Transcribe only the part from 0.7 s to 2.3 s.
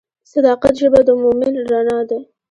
ژبه د مؤمن رڼا ده.